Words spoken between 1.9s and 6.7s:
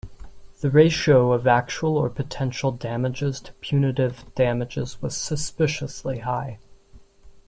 or potential damages to punitive damages was suspiciously high.